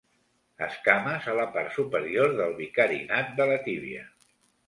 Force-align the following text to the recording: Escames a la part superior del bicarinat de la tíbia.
Escames 0.67 1.27
a 1.33 1.33
la 1.39 1.45
part 1.57 1.75
superior 1.75 2.33
del 2.41 2.57
bicarinat 2.61 3.31
de 3.41 3.47
la 3.51 3.59
tíbia. 3.67 4.09